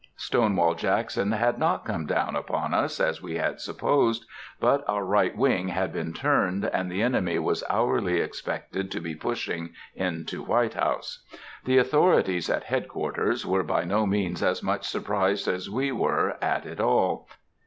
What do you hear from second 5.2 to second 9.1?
wing had been turned, and the enemy was hourly expected to